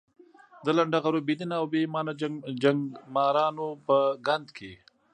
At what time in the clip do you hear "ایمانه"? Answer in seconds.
1.83-2.13